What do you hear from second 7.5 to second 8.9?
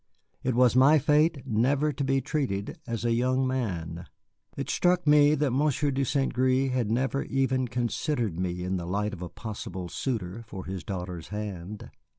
considered me in the